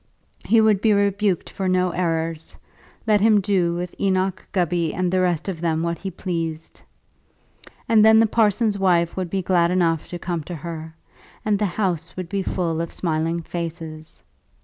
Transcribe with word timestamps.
He 0.45 0.61
would 0.61 0.81
be 0.81 0.93
rebuked 0.93 1.51
for 1.51 1.69
no 1.69 1.91
errors, 1.91 2.57
let 3.05 3.21
him 3.21 3.39
do 3.39 3.75
with 3.75 3.93
Enoch 4.01 4.43
Gubby 4.51 4.91
and 4.95 5.11
the 5.11 5.21
rest 5.21 5.47
of 5.47 5.61
them 5.61 5.83
what 5.83 5.99
he 5.99 6.09
pleased! 6.09 6.81
And 7.87 8.03
then 8.03 8.17
the 8.17 8.25
parson's 8.25 8.79
wife 8.79 9.15
would 9.15 9.29
be 9.29 9.43
glad 9.43 9.69
enough 9.69 10.07
to 10.07 10.17
come 10.17 10.41
to 10.45 10.55
her, 10.55 10.95
and 11.45 11.59
the 11.59 11.67
house 11.67 12.17
would 12.17 12.29
be 12.29 12.41
full 12.41 12.81
of 12.81 12.91
smiling 12.91 13.43
faces. 13.43 14.23